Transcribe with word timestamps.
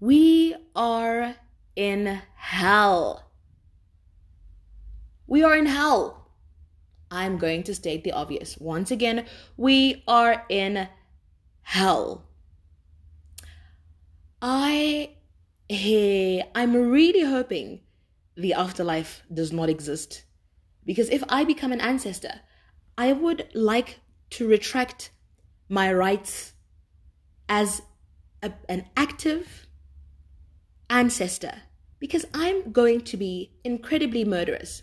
We 0.00 0.54
are 0.74 1.36
in 1.74 2.22
hell. 2.34 3.30
We 5.26 5.42
are 5.42 5.56
in 5.56 5.66
hell. 5.66 6.30
I'm 7.10 7.38
going 7.38 7.62
to 7.64 7.74
state 7.74 8.04
the 8.04 8.12
obvious. 8.12 8.58
Once 8.58 8.90
again, 8.90 9.26
we 9.56 10.02
are 10.06 10.44
in 10.48 10.88
hell. 11.62 12.24
I 14.42 15.10
I'm 16.54 16.74
really 16.74 17.24
hoping 17.24 17.80
the 18.36 18.54
afterlife 18.54 19.22
does 19.32 19.52
not 19.52 19.68
exist. 19.68 20.24
Because 20.84 21.08
if 21.08 21.24
I 21.28 21.44
become 21.44 21.72
an 21.72 21.80
ancestor, 21.80 22.40
I 22.96 23.12
would 23.12 23.48
like 23.54 24.00
to 24.30 24.46
retract 24.46 25.10
my 25.68 25.92
rights 25.92 26.52
as 27.48 27.82
a, 28.42 28.52
an 28.68 28.86
active 28.96 29.65
ancestor 30.88 31.62
because 31.98 32.24
I'm 32.34 32.72
going 32.72 33.00
to 33.02 33.16
be 33.16 33.52
incredibly 33.64 34.24
murderous. 34.24 34.82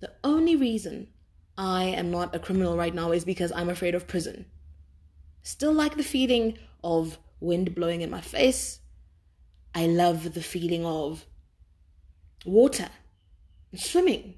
The 0.00 0.12
only 0.22 0.56
reason 0.56 1.08
I 1.56 1.84
am 1.84 2.10
not 2.10 2.34
a 2.34 2.38
criminal 2.38 2.76
right 2.76 2.94
now 2.94 3.12
is 3.12 3.24
because 3.24 3.50
I'm 3.52 3.70
afraid 3.70 3.94
of 3.94 4.06
prison. 4.06 4.46
Still 5.42 5.72
like 5.72 5.96
the 5.96 6.02
feeling 6.02 6.58
of 6.84 7.18
wind 7.40 7.74
blowing 7.74 8.02
in 8.02 8.10
my 8.10 8.20
face. 8.20 8.80
I 9.74 9.86
love 9.86 10.34
the 10.34 10.42
feeling 10.42 10.84
of 10.84 11.26
water, 12.44 12.88
swimming, 13.74 14.34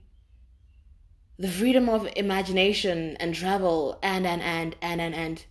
the 1.39 1.49
freedom 1.49 1.89
of 1.89 2.09
imagination 2.17 3.17
and 3.19 3.35
travel, 3.35 3.99
and, 4.03 4.27
and, 4.27 4.43
and, 4.43 4.77
and, 4.83 5.01
and, 5.01 5.15
and. 5.15 5.45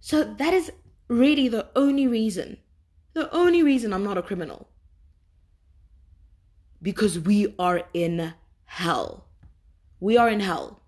So 0.00 0.24
that 0.24 0.52
is 0.52 0.72
really 1.08 1.48
the 1.48 1.68
only 1.76 2.06
reason, 2.06 2.58
the 3.14 3.32
only 3.34 3.62
reason 3.62 3.92
I'm 3.92 4.04
not 4.04 4.18
a 4.18 4.22
criminal. 4.22 4.68
Because 6.82 7.18
we 7.18 7.54
are 7.58 7.84
in 7.94 8.34
hell. 8.66 9.26
We 10.00 10.16
are 10.18 10.28
in 10.28 10.40
hell. 10.40 10.82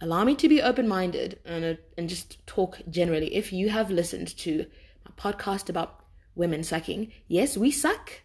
Allow 0.00 0.24
me 0.24 0.36
to 0.36 0.48
be 0.48 0.60
open 0.60 0.86
minded 0.86 1.40
and, 1.44 1.64
uh, 1.64 1.74
and 1.96 2.08
just 2.08 2.46
talk 2.46 2.80
generally. 2.88 3.34
If 3.34 3.52
you 3.52 3.70
have 3.70 3.90
listened 3.90 4.36
to 4.38 4.66
my 5.04 5.12
podcast 5.16 5.70
about 5.70 6.04
women 6.34 6.62
sucking, 6.62 7.10
yes, 7.26 7.56
we 7.56 7.70
suck. 7.70 8.20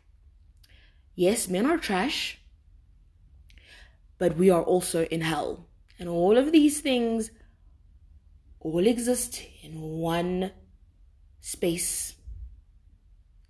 Yes, 1.16 1.48
men 1.48 1.66
are 1.66 1.78
trash. 1.78 2.40
But 4.18 4.36
we 4.36 4.50
are 4.50 4.62
also 4.62 5.06
in 5.06 5.22
hell. 5.22 5.66
And 5.98 6.10
all 6.10 6.38
of 6.38 6.52
these 6.52 6.82
things 6.82 7.32
all 8.60 8.86
exist 8.86 9.42
in 9.64 9.80
one 9.80 10.52
space. 11.42 12.16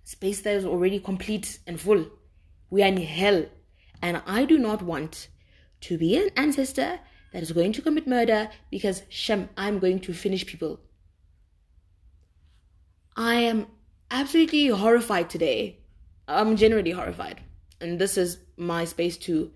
Space 0.02 0.42
that 0.42 0.56
is 0.56 0.64
already 0.64 0.98
complete 0.98 1.60
and 1.66 1.80
full. 1.80 2.06
We 2.70 2.82
are 2.82 2.88
in 2.88 2.96
hell. 2.96 3.46
And 4.02 4.20
I 4.26 4.44
do 4.44 4.58
not 4.58 4.82
want 4.82 5.28
to 5.82 5.96
be 5.96 6.16
an 6.16 6.30
ancestor 6.36 6.98
that 7.32 7.42
is 7.42 7.52
going 7.52 7.72
to 7.72 7.82
commit 7.82 8.06
murder 8.06 8.50
because 8.70 9.02
Shem, 9.08 9.48
I'm 9.56 9.78
going 9.78 10.00
to 10.00 10.12
finish 10.12 10.44
people. 10.44 10.80
I 13.16 13.34
am 13.34 13.66
absolutely 14.10 14.66
horrified 14.68 15.30
today. 15.30 15.78
I'm 16.26 16.56
genuinely 16.56 16.92
horrified. 16.92 17.40
And 17.80 17.98
this 17.98 18.16
is 18.16 18.38
my 18.56 18.84
space 18.84 19.16
to 19.18 19.50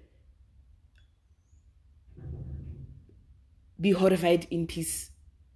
be 3.81 3.93
horrified 3.93 4.47
in 4.51 4.67
peace, 4.67 5.11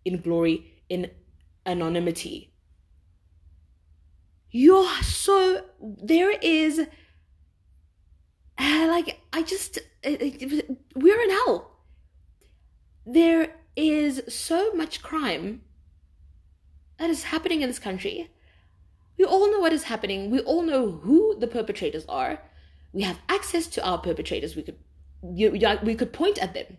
in 0.04 0.20
glory, 0.20 0.82
in 0.88 1.10
anonymity. 1.66 2.49
You're 4.50 5.02
so. 5.02 5.64
There 5.80 6.32
is. 6.42 6.80
Uh, 8.58 8.86
like, 8.88 9.20
I 9.32 9.42
just. 9.42 9.78
Uh, 10.04 10.16
we're 10.94 11.20
in 11.20 11.30
hell. 11.30 11.70
There 13.06 13.54
is 13.76 14.22
so 14.28 14.72
much 14.72 15.02
crime 15.02 15.62
that 16.98 17.10
is 17.10 17.24
happening 17.24 17.62
in 17.62 17.68
this 17.68 17.78
country. 17.78 18.30
We 19.16 19.24
all 19.24 19.50
know 19.50 19.60
what 19.60 19.72
is 19.72 19.84
happening. 19.84 20.30
We 20.30 20.40
all 20.40 20.62
know 20.62 20.90
who 20.90 21.38
the 21.38 21.46
perpetrators 21.46 22.04
are. 22.08 22.42
We 22.92 23.02
have 23.02 23.18
access 23.28 23.66
to 23.68 23.84
our 23.84 23.98
perpetrators. 23.98 24.56
We 24.56 24.62
could, 24.62 24.78
you, 25.22 25.50
we 25.82 25.94
could 25.94 26.12
point 26.12 26.38
at 26.38 26.54
them. 26.54 26.78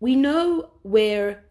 We 0.00 0.16
know 0.16 0.70
where 0.82 1.44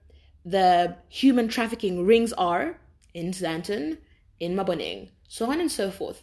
the 0.45 0.97
human 1.09 1.47
trafficking 1.49 2.05
rings 2.05 2.31
are 2.33 2.79
in 3.13 3.31
Sandton, 3.31 3.97
in 4.39 4.55
Maboneng, 4.55 5.09
so 5.27 5.51
on 5.51 5.59
and 5.59 5.71
so 5.71 5.91
forth. 5.91 6.21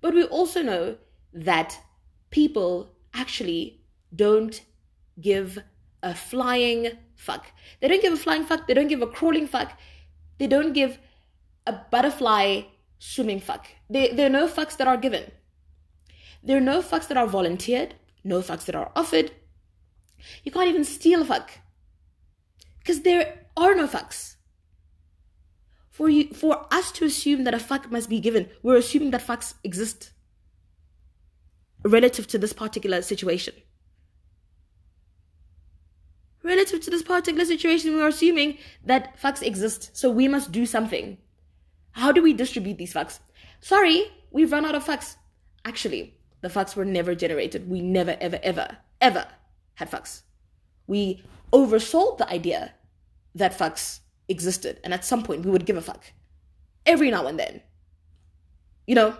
But 0.00 0.14
we 0.14 0.24
also 0.24 0.62
know 0.62 0.96
that 1.32 1.78
people 2.30 2.90
actually 3.14 3.80
don't 4.14 4.60
give 5.20 5.58
a 6.02 6.14
flying 6.14 6.90
fuck. 7.14 7.46
They 7.80 7.88
don't 7.88 8.02
give 8.02 8.12
a 8.12 8.16
flying 8.16 8.44
fuck. 8.44 8.66
They 8.66 8.74
don't 8.74 8.88
give 8.88 9.02
a 9.02 9.06
crawling 9.06 9.46
fuck. 9.46 9.72
They 10.38 10.46
don't 10.46 10.72
give 10.72 10.98
a 11.66 11.72
butterfly 11.72 12.62
swimming 12.98 13.40
fuck. 13.40 13.66
They, 13.88 14.12
there 14.12 14.26
are 14.26 14.30
no 14.40 14.48
fucks 14.48 14.76
that 14.76 14.88
are 14.88 14.96
given. 14.96 15.30
There 16.42 16.58
are 16.58 16.68
no 16.72 16.82
fucks 16.82 17.08
that 17.08 17.16
are 17.16 17.26
volunteered, 17.26 17.94
no 18.22 18.40
fucks 18.40 18.66
that 18.66 18.74
are 18.74 18.92
offered. 18.94 19.32
You 20.42 20.52
can't 20.52 20.68
even 20.68 20.84
steal 20.84 21.22
a 21.22 21.24
fuck. 21.24 21.50
Because 22.78 23.00
there 23.00 23.46
are 23.56 23.74
no 23.74 23.86
fucks. 23.86 24.36
For 25.94 26.08
you 26.08 26.24
for 26.34 26.66
us 26.72 26.90
to 26.92 27.04
assume 27.04 27.44
that 27.44 27.54
a 27.54 27.58
fuck 27.58 27.90
must 27.90 28.08
be 28.08 28.18
given, 28.18 28.48
we're 28.62 28.82
assuming 28.82 29.12
that 29.12 29.26
fucks 29.26 29.54
exist 29.62 30.10
relative 31.84 32.26
to 32.28 32.38
this 32.38 32.52
particular 32.52 33.00
situation 33.02 33.54
relative 36.44 36.80
to 36.82 36.90
this 36.90 37.02
particular 37.02 37.44
situation, 37.44 37.94
we 37.94 38.02
are 38.02 38.08
assuming 38.08 38.58
that 38.84 39.18
fucks 39.20 39.42
exist, 39.42 39.90
so 39.96 40.10
we 40.10 40.28
must 40.28 40.52
do 40.52 40.66
something. 40.66 41.18
How 41.92 42.12
do 42.12 42.22
we 42.22 42.32
distribute 42.32 42.78
these 42.78 42.92
fucks? 42.92 43.18
Sorry, 43.60 44.04
we've 44.30 44.52
run 44.52 44.66
out 44.66 44.74
of 44.74 44.84
fucks. 44.84 45.16
Actually, 45.64 46.14
the 46.42 46.48
fucks 46.48 46.76
were 46.76 46.84
never 46.84 47.14
generated. 47.14 47.68
We 47.68 47.80
never, 47.80 48.16
ever, 48.20 48.38
ever, 48.42 48.76
ever 49.00 49.26
had 49.74 49.90
fucks. 49.90 50.22
We 50.86 51.24
oversold 51.52 52.18
the 52.18 52.30
idea 52.30 52.74
that 53.34 53.58
fucks 53.58 54.00
existed, 54.28 54.80
and 54.84 54.94
at 54.94 55.04
some 55.04 55.22
point 55.22 55.44
we 55.44 55.50
would 55.50 55.66
give 55.66 55.76
a 55.76 55.82
fuck. 55.82 56.12
Every 56.86 57.10
now 57.10 57.26
and 57.26 57.38
then. 57.38 57.62
You 58.86 58.94
know? 58.94 59.16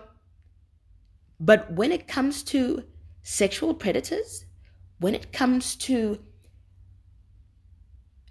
But 1.39 1.71
when 1.73 1.91
it 1.91 2.07
comes 2.07 2.43
to 2.43 2.83
sexual 3.23 3.73
predators, 3.73 4.45
when 4.99 5.15
it 5.15 5.33
comes 5.33 5.75
to 5.75 6.19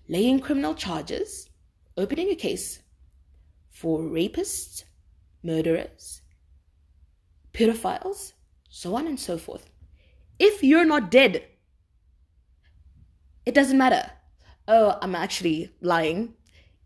laying 0.08 0.40
criminal 0.40 0.74
charges, 0.74 1.50
opening 1.96 2.30
a 2.30 2.34
case 2.34 2.80
for 3.70 4.00
rapists, 4.00 4.84
murderers, 5.42 6.22
pedophiles, 7.52 8.32
so 8.68 8.94
on 8.96 9.06
and 9.06 9.18
so 9.18 9.38
forth. 9.38 9.70
If 10.38 10.62
you're 10.62 10.84
not 10.84 11.10
dead, 11.10 11.44
it 13.46 13.54
doesn't 13.54 13.78
matter. 13.78 14.10
Oh, 14.66 14.98
I'm 15.02 15.14
actually 15.14 15.70
lying. 15.80 16.34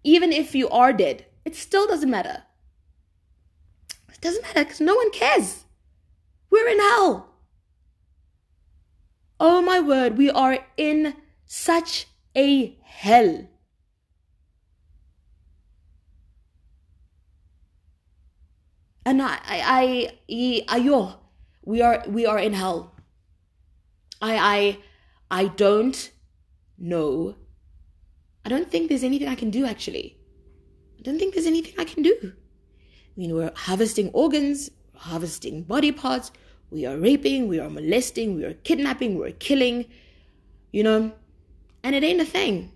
Even 0.05 0.33
if 0.33 0.55
you 0.55 0.69
are 0.69 0.93
dead, 0.93 1.27
it 1.45 1.55
still 1.55 1.87
doesn't 1.87 2.11
matter. 2.11 2.45
It 4.13 4.21
doesn't 4.21 4.43
matter 4.43 4.65
because 4.65 4.81
no 4.81 4.95
one 4.95 5.11
cares. 5.11 5.65
We're 6.51 6.69
in 6.69 6.79
hell. 6.79 7.35
Oh 9.41 9.63
my 9.63 9.81
word, 9.81 10.19
we 10.19 10.31
are 10.31 10.59
in 10.77 11.15
such 11.47 12.07
a 12.37 12.77
hell. 12.83 13.49
And 19.07 19.23
I, 19.23 19.39
I, 19.45 20.13
I, 20.29 20.65
I 20.69 20.77
yo, 20.79 21.15
we 21.65 21.81
are, 21.81 22.05
we 22.09 22.27
are 22.27 22.39
in 22.39 22.53
hell. 22.53 22.95
I, 24.21 24.37
I, 24.37 24.79
I 25.31 25.45
don't 25.47 26.11
know. 26.77 27.37
I 28.45 28.49
don't 28.49 28.71
think 28.71 28.89
there's 28.89 29.05
anything 29.05 29.29
I 29.29 29.35
can 29.35 29.51
do 29.51 29.67
actually. 29.67 30.17
I 30.99 31.03
don't 31.03 31.19
think 31.19 31.35
there's 31.35 31.47
anything 31.47 31.75
I 31.79 31.85
can 31.85 32.03
do. 32.03 32.17
I 32.23 33.21
mean, 33.21 33.35
we're 33.35 33.53
harvesting 33.55 34.11
organs, 34.13 34.71
harvesting 34.95 35.63
body 35.63 35.93
parts, 35.93 36.31
we 36.71 36.85
are 36.85 36.97
raping, 36.97 37.49
we 37.49 37.59
are 37.59 37.71
molesting, 37.71 38.37
we 38.37 38.45
are 38.45 38.53
kidnapping, 38.53 39.19
we're 39.19 39.33
killing, 39.33 39.87
you 40.71 40.83
know, 40.83 41.13
and 41.83 41.95
it 41.95 42.05
ain't 42.05 42.21
a 42.21 42.25
thing. 42.25 42.73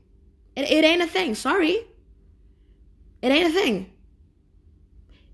It, 0.57 0.71
it 0.71 0.85
ain't 0.85 1.03
a 1.03 1.07
thing. 1.07 1.35
Sorry. 1.35 1.87
It 3.21 3.31
ain't 3.31 3.51
a 3.51 3.53
thing. 3.53 3.93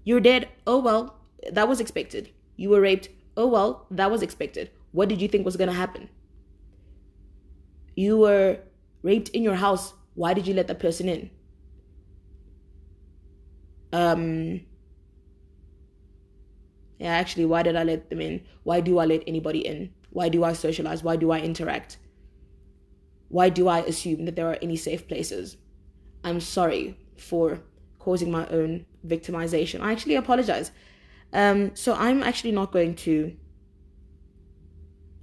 You're 0.04 0.20
dead. 0.20 0.48
Oh, 0.66 0.78
well, 0.78 1.16
that 1.52 1.68
was 1.68 1.80
expected. 1.80 2.30
You 2.56 2.70
were 2.70 2.80
raped. 2.80 3.08
Oh, 3.36 3.46
well, 3.46 3.86
that 3.90 4.10
was 4.10 4.22
expected. 4.22 4.70
What 4.92 5.08
did 5.08 5.20
you 5.22 5.28
think 5.28 5.44
was 5.44 5.56
to 5.56 5.72
happen? 5.72 6.08
You 7.94 8.18
were 8.18 8.58
raped 9.02 9.28
in 9.30 9.42
your 9.42 9.54
house. 9.54 9.92
Why 10.18 10.34
did 10.34 10.48
you 10.48 10.54
let 10.54 10.66
that 10.66 10.80
person 10.80 11.08
in? 11.08 11.30
Um, 13.92 14.62
yeah, 16.98 17.12
actually, 17.12 17.44
why 17.44 17.62
did 17.62 17.76
I 17.76 17.84
let 17.84 18.10
them 18.10 18.20
in? 18.20 18.44
Why 18.64 18.80
do 18.80 18.98
I 18.98 19.04
let 19.04 19.22
anybody 19.28 19.64
in? 19.64 19.94
Why 20.10 20.28
do 20.28 20.42
I 20.42 20.54
socialize? 20.54 21.04
Why 21.04 21.14
do 21.14 21.30
I 21.30 21.38
interact? 21.38 21.98
Why 23.28 23.48
do 23.48 23.68
I 23.68 23.78
assume 23.82 24.24
that 24.24 24.34
there 24.34 24.50
are 24.50 24.58
any 24.60 24.74
safe 24.74 25.06
places? 25.06 25.56
I'm 26.24 26.40
sorry 26.40 26.98
for 27.16 27.60
causing 28.00 28.32
my 28.32 28.44
own 28.48 28.86
victimization. 29.06 29.82
I 29.82 29.92
actually 29.92 30.16
apologize. 30.16 30.72
Um, 31.32 31.76
so 31.76 31.94
I'm 31.94 32.24
actually 32.24 32.50
not 32.50 32.72
going 32.72 32.96
to. 33.06 33.36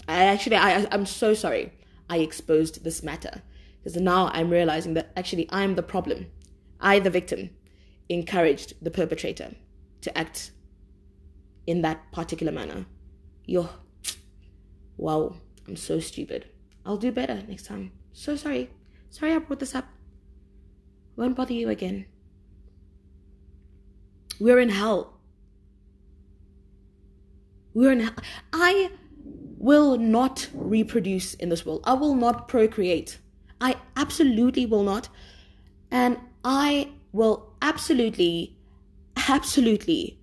I 0.08 0.24
actually, 0.24 0.56
I, 0.56 0.88
I'm 0.90 1.06
so 1.06 1.34
sorry 1.34 1.74
I 2.10 2.20
exposed 2.20 2.86
this 2.86 3.04
matter 3.04 3.42
because 3.86 4.02
now 4.02 4.32
I'm 4.34 4.50
realizing 4.50 4.96
that 4.96 5.12
actually 5.16 5.48
I'm 5.52 5.76
the 5.76 5.84
problem. 5.84 6.26
I, 6.82 6.98
the 6.98 7.12
victim, 7.12 7.52
encouraged 8.10 8.74
the 8.82 8.90
perpetrator 8.90 9.54
to 10.02 10.18
act 10.18 10.52
in 11.68 11.84
that 11.84 12.12
particular 12.12 12.52
manner. 12.52 12.88
Yo, 13.46 13.70
wow, 14.98 15.36
I'm 15.68 15.76
so 15.76 16.00
stupid. 16.00 16.48
I'll 16.84 16.98
do 16.98 17.12
better 17.12 17.44
next 17.48 17.68
time. 17.68 17.92
So 18.12 18.36
sorry. 18.36 18.72
Sorry 19.12 19.34
I 19.34 19.38
brought 19.38 19.60
this 19.60 19.76
up. 19.76 19.86
Won't 21.16 21.36
bother 21.36 21.54
you 21.54 21.70
again. 21.70 22.08
We're 24.40 24.60
in 24.60 24.70
hell. 24.70 25.20
We're 27.76 27.92
in 27.92 28.00
hell. 28.00 28.16
I 28.52 28.90
will 29.60 29.98
not 29.98 30.50
reproduce 30.56 31.36
in 31.36 31.50
this 31.50 31.68
world. 31.68 31.84
I 31.84 31.94
will 31.94 32.16
not 32.16 32.48
procreate. 32.48 33.20
I 33.66 33.78
absolutely 33.96 34.68
will 34.68 34.84
not. 34.84 35.10
And 35.90 36.20
I 36.44 36.92
will 37.12 37.56
absolutely, 37.64 38.56
absolutely, 39.28 40.20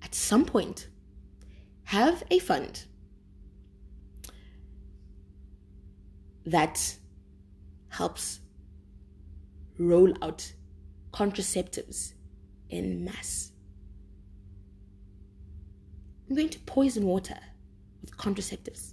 at 0.00 0.14
some 0.14 0.44
point, 0.44 0.86
have 1.82 2.22
a 2.30 2.38
fund 2.38 2.84
that 6.46 6.98
helps 7.88 8.38
roll 9.76 10.14
out 10.22 10.52
contraceptives 11.12 12.12
in 12.68 13.04
mass. 13.04 13.50
I'm 16.28 16.36
going 16.36 16.48
to 16.50 16.60
poison 16.60 17.06
water 17.06 17.40
with 18.00 18.16
contraceptives. 18.16 18.92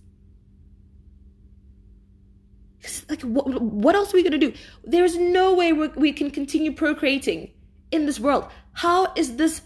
Like, 3.09 3.21
what, 3.21 3.61
what 3.61 3.95
else 3.95 4.13
are 4.13 4.17
we 4.17 4.23
going 4.23 4.39
to 4.39 4.51
do? 4.51 4.53
There's 4.83 5.17
no 5.17 5.53
way 5.53 5.73
we 5.73 6.13
can 6.13 6.31
continue 6.31 6.71
procreating 6.71 7.51
in 7.91 8.05
this 8.05 8.19
world. 8.19 8.49
How 8.73 9.11
is 9.15 9.35
this 9.35 9.61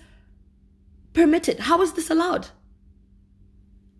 permitted? 1.14 1.60
How 1.60 1.82
is 1.82 1.94
this 1.94 2.10
allowed? 2.10 2.48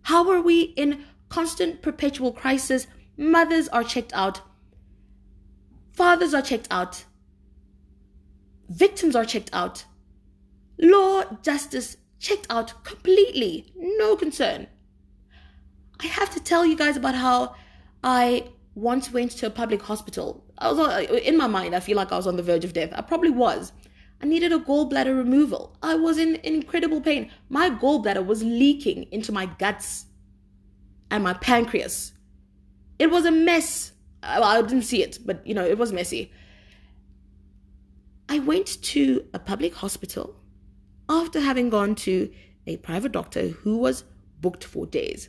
How 0.02 0.28
are 0.30 0.40
we 0.40 0.62
in 0.62 1.04
constant 1.28 1.80
perpetual 1.80 2.32
crisis? 2.32 2.86
Mothers 3.16 3.68
are 3.68 3.84
checked 3.84 4.12
out. 4.14 4.40
Fathers 5.92 6.34
are 6.34 6.42
checked 6.42 6.66
out. 6.70 7.04
Victims 8.68 9.14
are 9.14 9.24
checked 9.24 9.50
out. 9.52 9.84
Law, 10.78 11.22
justice, 11.42 11.96
checked 12.18 12.46
out 12.50 12.82
completely. 12.84 13.72
No 13.76 14.16
concern. 14.16 14.66
I 16.00 16.06
have 16.06 16.30
to 16.34 16.40
tell 16.40 16.66
you 16.66 16.76
guys 16.76 16.96
about 16.96 17.14
how 17.14 17.54
I 18.02 18.48
once 18.74 19.12
went 19.12 19.30
to 19.32 19.46
a 19.46 19.50
public 19.50 19.82
hospital. 19.82 20.44
I 20.58 20.72
was 20.72 20.78
uh, 20.78 21.12
in 21.14 21.36
my 21.36 21.46
mind, 21.46 21.74
I 21.74 21.80
feel 21.80 21.96
like 21.96 22.12
I 22.12 22.16
was 22.16 22.26
on 22.26 22.36
the 22.36 22.42
verge 22.42 22.64
of 22.64 22.72
death. 22.72 22.92
I 22.94 23.02
probably 23.02 23.30
was. 23.30 23.72
I 24.22 24.26
needed 24.26 24.52
a 24.52 24.58
gallbladder 24.58 25.16
removal. 25.16 25.76
I 25.82 25.94
was 25.94 26.18
in 26.18 26.36
incredible 26.36 27.00
pain. 27.00 27.30
My 27.48 27.70
gallbladder 27.70 28.24
was 28.24 28.42
leaking 28.42 29.06
into 29.12 29.32
my 29.32 29.46
guts 29.46 30.06
and 31.10 31.22
my 31.22 31.34
pancreas. 31.34 32.12
It 32.98 33.10
was 33.10 33.24
a 33.24 33.30
mess. 33.30 33.92
I 34.22 34.62
didn't 34.62 34.82
see 34.82 35.02
it, 35.02 35.18
but 35.24 35.46
you 35.46 35.54
know, 35.54 35.64
it 35.64 35.78
was 35.78 35.92
messy. 35.92 36.32
I 38.28 38.38
went 38.38 38.82
to 38.82 39.26
a 39.34 39.38
public 39.38 39.74
hospital 39.74 40.36
after 41.08 41.40
having 41.40 41.68
gone 41.68 41.94
to 41.96 42.32
a 42.66 42.78
private 42.78 43.12
doctor 43.12 43.48
who 43.48 43.76
was 43.76 44.04
booked 44.40 44.64
for 44.64 44.86
days. 44.86 45.28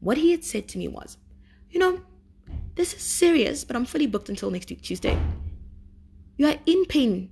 What 0.00 0.18
he 0.18 0.32
had 0.32 0.44
said 0.44 0.68
to 0.68 0.78
me 0.78 0.88
was, 0.88 1.16
You 1.70 1.80
know, 1.80 2.02
this 2.76 2.94
is 2.94 3.00
serious, 3.00 3.64
but 3.64 3.74
I'm 3.74 3.86
fully 3.86 4.06
booked 4.06 4.28
until 4.28 4.50
next 4.50 4.70
week, 4.70 4.82
Tuesday. 4.82 5.18
You 6.36 6.46
are 6.46 6.56
in 6.66 6.84
pain, 6.84 7.30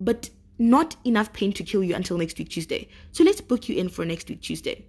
but 0.00 0.30
not 0.58 0.96
enough 1.04 1.32
pain 1.32 1.52
to 1.54 1.64
kill 1.64 1.82
you 1.82 1.94
until 1.94 2.16
next 2.16 2.38
week, 2.38 2.50
Tuesday. 2.50 2.88
So 3.12 3.24
let's 3.24 3.40
book 3.40 3.68
you 3.68 3.76
in 3.76 3.88
for 3.88 4.04
next 4.04 4.28
week, 4.28 4.42
Tuesday. 4.42 4.86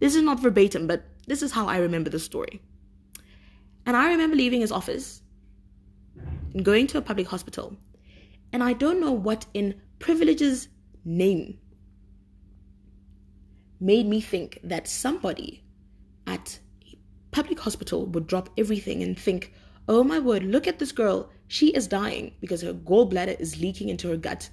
This 0.00 0.14
is 0.14 0.22
not 0.22 0.40
verbatim, 0.40 0.86
but 0.86 1.04
this 1.26 1.42
is 1.42 1.52
how 1.52 1.66
I 1.66 1.78
remember 1.78 2.10
the 2.10 2.18
story. 2.18 2.60
And 3.86 3.96
I 3.96 4.08
remember 4.10 4.36
leaving 4.36 4.60
his 4.60 4.72
office 4.72 5.22
and 6.54 6.64
going 6.64 6.86
to 6.88 6.98
a 6.98 7.02
public 7.02 7.28
hospital. 7.28 7.76
And 8.52 8.62
I 8.62 8.72
don't 8.72 9.00
know 9.00 9.12
what 9.12 9.46
in 9.54 9.80
privilege's 9.98 10.68
name 11.04 11.58
made 13.80 14.06
me 14.06 14.20
think 14.20 14.58
that 14.62 14.86
somebody 14.86 15.64
at 16.26 16.58
public 17.30 17.60
hospital 17.60 18.06
would 18.06 18.26
drop 18.26 18.50
everything 18.58 19.02
and 19.02 19.18
think, 19.18 19.52
oh 19.88 20.04
my 20.04 20.18
word, 20.18 20.44
look 20.44 20.66
at 20.66 20.78
this 20.78 20.92
girl. 20.92 21.30
She 21.48 21.68
is 21.68 21.86
dying 21.86 22.34
because 22.40 22.62
her 22.62 22.74
gallbladder 22.74 23.38
is 23.40 23.60
leaking 23.60 23.88
into 23.88 24.08
her 24.08 24.16
gut. 24.16 24.50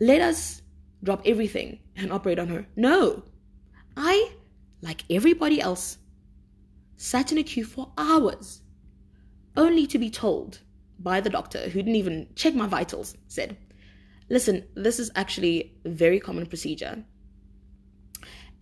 Let 0.00 0.20
us 0.20 0.62
drop 1.02 1.22
everything 1.24 1.80
and 1.96 2.12
operate 2.12 2.38
on 2.38 2.48
her. 2.48 2.66
No. 2.76 3.22
I, 3.96 4.32
like 4.80 5.04
everybody 5.10 5.60
else, 5.60 5.98
sat 6.96 7.32
in 7.32 7.38
a 7.38 7.42
queue 7.42 7.64
for 7.64 7.92
hours 7.98 8.62
only 9.56 9.86
to 9.86 9.98
be 9.98 10.10
told 10.10 10.60
by 10.98 11.20
the 11.20 11.30
doctor, 11.30 11.68
who 11.68 11.80
didn't 11.82 11.96
even 11.96 12.28
check 12.36 12.54
my 12.54 12.66
vitals, 12.66 13.16
said, 13.26 13.56
Listen, 14.28 14.64
this 14.74 14.98
is 14.98 15.10
actually 15.14 15.74
a 15.84 15.90
very 15.90 16.20
common 16.20 16.46
procedure, 16.46 17.04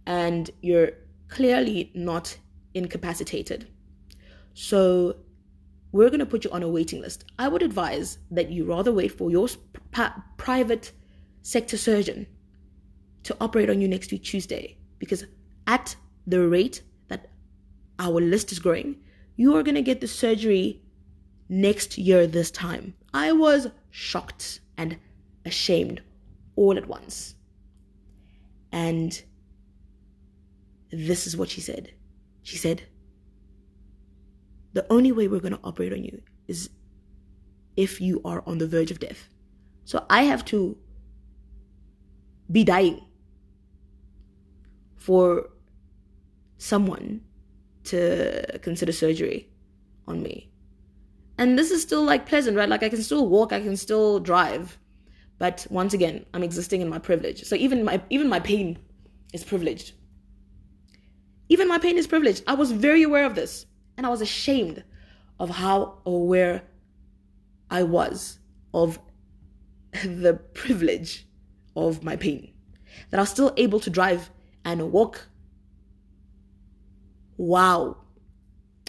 and 0.06 0.50
you're 0.62 0.90
clearly 1.28 1.92
not 1.94 2.38
incapacitated. 2.74 3.68
So, 4.54 5.16
we're 5.92 6.08
going 6.08 6.20
to 6.20 6.26
put 6.26 6.44
you 6.44 6.50
on 6.50 6.62
a 6.62 6.68
waiting 6.68 7.00
list. 7.00 7.24
I 7.38 7.48
would 7.48 7.62
advise 7.62 8.18
that 8.30 8.50
you 8.50 8.64
rather 8.64 8.92
wait 8.92 9.12
for 9.12 9.30
your 9.30 9.48
private 10.36 10.92
sector 11.42 11.76
surgeon 11.76 12.26
to 13.24 13.36
operate 13.40 13.70
on 13.70 13.80
you 13.80 13.88
next 13.88 14.12
week, 14.12 14.22
Tuesday, 14.22 14.76
because 14.98 15.24
at 15.66 15.96
the 16.26 16.46
rate 16.46 16.82
that 17.08 17.28
our 17.98 18.20
list 18.20 18.52
is 18.52 18.58
growing. 18.58 18.96
You 19.36 19.56
are 19.56 19.62
going 19.62 19.74
to 19.74 19.82
get 19.82 20.00
the 20.00 20.08
surgery 20.08 20.82
next 21.48 21.98
year 21.98 22.26
this 22.26 22.50
time. 22.50 22.94
I 23.12 23.32
was 23.32 23.68
shocked 23.90 24.60
and 24.76 24.98
ashamed 25.44 26.02
all 26.56 26.76
at 26.76 26.86
once. 26.86 27.34
And 28.72 29.20
this 30.90 31.26
is 31.26 31.36
what 31.36 31.50
she 31.50 31.60
said. 31.60 31.92
She 32.50 32.56
said, 32.56 32.82
The 34.72 34.84
only 34.90 35.12
way 35.12 35.28
we're 35.28 35.38
going 35.38 35.52
to 35.52 35.60
operate 35.62 35.92
on 35.92 36.02
you 36.02 36.20
is 36.48 36.68
if 37.76 38.00
you 38.00 38.20
are 38.24 38.42
on 38.44 38.58
the 38.58 38.66
verge 38.66 38.90
of 38.90 38.98
death. 38.98 39.28
So 39.84 40.04
I 40.10 40.22
have 40.24 40.44
to 40.46 40.76
be 42.50 42.64
dying 42.64 43.06
for 44.96 45.50
someone 46.58 47.20
to 47.84 48.58
consider 48.62 48.90
surgery 48.90 49.48
on 50.08 50.20
me. 50.20 50.50
And 51.38 51.56
this 51.56 51.70
is 51.70 51.82
still 51.82 52.02
like 52.02 52.26
pleasant, 52.26 52.56
right? 52.56 52.68
Like 52.68 52.82
I 52.82 52.88
can 52.88 53.02
still 53.04 53.28
walk, 53.28 53.52
I 53.52 53.60
can 53.60 53.76
still 53.76 54.18
drive. 54.18 54.76
But 55.38 55.68
once 55.70 55.94
again, 55.94 56.26
I'm 56.34 56.42
existing 56.42 56.80
in 56.80 56.88
my 56.88 56.98
privilege. 56.98 57.44
So 57.44 57.54
even 57.54 57.84
my 57.84 58.02
even 58.10 58.28
my 58.28 58.40
pain 58.40 58.76
is 59.32 59.44
privileged. 59.44 59.92
Even 61.50 61.66
my 61.68 61.78
pain 61.78 61.98
is 61.98 62.06
privileged. 62.06 62.44
I 62.46 62.54
was 62.54 62.70
very 62.70 63.02
aware 63.02 63.26
of 63.26 63.34
this. 63.34 63.66
And 63.96 64.06
I 64.06 64.08
was 64.08 64.22
ashamed 64.22 64.82
of 65.38 65.50
how 65.50 65.98
aware 66.06 66.62
I 67.70 67.82
was 67.82 68.38
of 68.72 68.98
the 70.04 70.40
privilege 70.54 71.26
of 71.76 72.02
my 72.02 72.16
pain. 72.16 72.54
That 73.10 73.18
I 73.18 73.22
was 73.22 73.30
still 73.30 73.52
able 73.56 73.80
to 73.80 73.90
drive 73.90 74.30
and 74.64 74.92
walk 74.92 75.26
wow. 77.36 77.96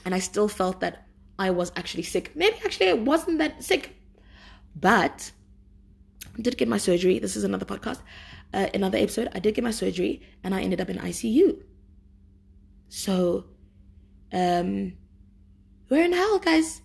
And 0.05 0.13
I 0.13 0.19
still 0.19 0.47
felt 0.47 0.81
that 0.81 1.07
I 1.39 1.49
was 1.49 1.71
actually 1.75 2.03
sick. 2.03 2.31
Maybe 2.35 2.57
actually 2.63 2.89
I 2.89 2.93
wasn't 2.93 3.39
that 3.39 3.63
sick. 3.63 3.95
But 4.75 5.31
I 6.37 6.41
did 6.41 6.57
get 6.57 6.67
my 6.67 6.77
surgery. 6.77 7.17
This 7.17 7.35
is 7.35 7.43
another 7.43 7.65
podcast, 7.65 8.01
uh, 8.53 8.67
another 8.73 8.99
episode. 8.99 9.29
I 9.33 9.39
did 9.39 9.55
get 9.55 9.63
my 9.63 9.71
surgery 9.71 10.21
and 10.43 10.53
I 10.53 10.61
ended 10.61 10.79
up 10.79 10.89
in 10.89 10.97
ICU. 10.97 11.63
So, 12.93 13.45
um, 14.33 14.91
we're 15.89 16.03
in 16.03 16.11
hell, 16.11 16.39
guys. 16.39 16.81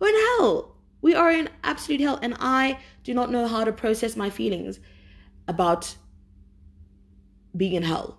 We're 0.00 0.08
in 0.08 0.14
hell. 0.16 0.74
We 1.00 1.14
are 1.14 1.30
in 1.30 1.48
absolute 1.62 2.00
hell. 2.00 2.18
And 2.20 2.36
I 2.40 2.80
do 3.04 3.14
not 3.14 3.30
know 3.30 3.46
how 3.46 3.62
to 3.62 3.72
process 3.72 4.16
my 4.16 4.28
feelings 4.28 4.80
about 5.46 5.96
being 7.56 7.74
in 7.74 7.84
hell. 7.84 8.18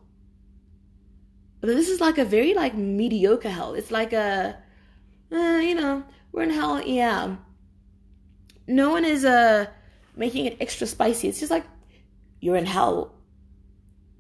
But 1.60 1.68
this 1.68 1.90
is 1.90 2.00
like 2.00 2.18
a 2.18 2.24
very 2.24 2.54
like 2.54 2.76
mediocre 2.76 3.50
hell. 3.50 3.74
It's 3.74 3.92
like 3.92 4.14
a, 4.14 4.58
uh, 5.34 5.36
you 5.36 5.76
know, 5.76 6.06
we're 6.32 6.44
in 6.44 6.50
hell. 6.50 6.82
Yeah. 6.82 7.36
No 8.68 8.90
one 8.90 9.04
is 9.04 9.26
uh 9.26 9.66
making 10.16 10.46
it 10.46 10.56
extra 10.62 10.88
spicy. 10.88 11.28
It's 11.28 11.42
just 11.42 11.52
like 11.52 11.66
you're 12.40 12.56
in 12.56 12.66
hell, 12.66 13.19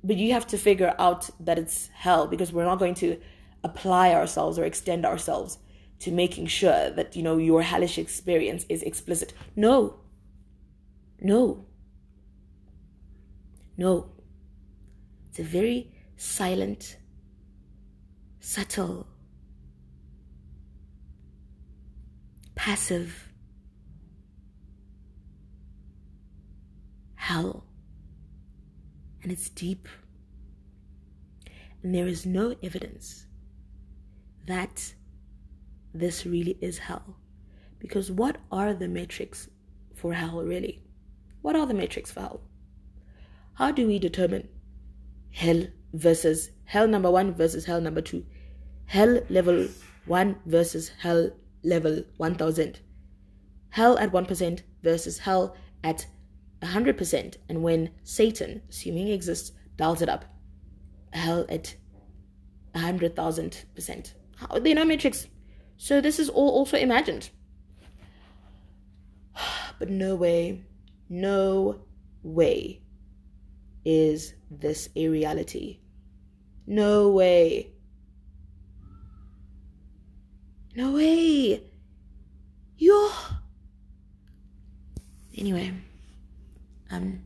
but 0.03 0.17
you 0.17 0.33
have 0.33 0.47
to 0.47 0.57
figure 0.57 0.95
out 0.97 1.29
that 1.39 1.59
it's 1.59 1.89
hell 1.93 2.27
because 2.27 2.53
we're 2.53 2.65
not 2.65 2.79
going 2.79 2.95
to 2.95 3.17
apply 3.63 4.13
ourselves 4.13 4.57
or 4.57 4.63
extend 4.63 5.05
ourselves 5.05 5.57
to 5.99 6.11
making 6.11 6.47
sure 6.47 6.89
that 6.91 7.15
you 7.15 7.23
know 7.23 7.37
your 7.37 7.61
hellish 7.61 7.97
experience 7.97 8.65
is 8.69 8.81
explicit. 8.83 9.33
No. 9.55 9.99
No. 11.19 11.65
No. 13.77 14.11
It's 15.29 15.39
a 15.39 15.43
very 15.43 15.91
silent, 16.15 16.97
subtle, 18.39 19.07
passive 22.55 23.29
hell. 27.15 27.68
And 29.21 29.31
it's 29.31 29.49
deep. 29.49 29.87
And 31.83 31.93
there 31.93 32.07
is 32.07 32.25
no 32.25 32.55
evidence 32.61 33.25
that 34.45 34.93
this 35.93 36.25
really 36.25 36.57
is 36.61 36.77
hell. 36.77 37.17
Because 37.79 38.11
what 38.11 38.37
are 38.51 38.73
the 38.73 38.87
metrics 38.87 39.49
for 39.95 40.13
hell, 40.13 40.43
really? 40.43 40.83
What 41.41 41.55
are 41.55 41.65
the 41.65 41.73
metrics 41.73 42.11
for 42.11 42.21
hell? 42.21 42.41
How 43.53 43.71
do 43.71 43.87
we 43.87 43.99
determine 43.99 44.47
hell 45.31 45.67
versus 45.93 46.51
hell 46.65 46.87
number 46.87 47.11
one 47.11 47.33
versus 47.33 47.65
hell 47.65 47.81
number 47.81 48.01
two? 48.01 48.25
Hell 48.85 49.21
level 49.29 49.67
one 50.05 50.37
versus 50.45 50.89
hell 50.99 51.31
level 51.63 52.03
1000. 52.17 52.79
Hell 53.71 53.97
at 53.99 54.11
1% 54.11 54.61
versus 54.81 55.19
hell 55.19 55.55
at 55.83 56.07
100%. 56.61 57.37
And 57.47 57.63
when 57.63 57.91
Satan, 58.03 58.61
assuming 58.69 59.07
he 59.07 59.13
exists, 59.13 59.51
dials 59.77 60.01
it 60.01 60.09
up, 60.09 60.25
hell 61.13 61.45
at 61.49 61.75
100,000%. 62.75 64.13
There 64.61 64.71
are 64.71 64.75
no 64.75 64.85
metrics. 64.85 65.27
So 65.77 66.01
this 66.01 66.19
is 66.19 66.29
all 66.29 66.49
also 66.49 66.77
imagined. 66.77 67.29
But 69.79 69.89
no 69.89 70.15
way, 70.15 70.65
no 71.07 71.79
way 72.21 72.81
is 73.85 74.33
this 74.51 74.89
a 74.95 75.07
reality. 75.07 75.79
No 76.67 77.09
way. 77.09 77.71
No 80.75 80.91
way. 80.91 81.63
You're. 82.77 83.11
Anyway, 85.37 85.73
I'm 86.91 87.23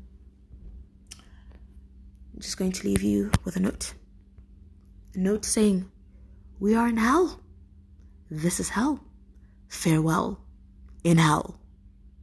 just 2.38 2.58
going 2.58 2.72
to 2.74 2.88
leave 2.88 3.02
you 3.02 3.32
with 3.44 3.56
a 3.56 3.60
note. 3.60 3.94
A 5.16 5.20
note 5.20 5.46
saying, 5.46 5.90
We 6.60 6.76
are 6.76 6.88
in 6.88 6.98
hell. 6.98 7.40
This 8.30 8.60
is 8.60 8.70
hell. 8.70 9.00
Farewell 9.70 10.42
in 11.04 11.18
hell. 11.18 11.60